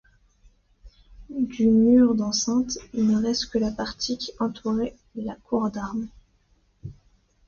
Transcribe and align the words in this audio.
Du 1.29 1.67
mur 1.67 2.15
d'enceinte, 2.15 2.79
il 2.95 3.05
ne 3.07 3.21
reste 3.23 3.51
que 3.51 3.59
la 3.59 3.69
partie 3.69 4.17
qui 4.17 4.31
entourait 4.39 4.95
la 5.15 5.35
cour 5.35 5.69
d'armes. 5.69 6.07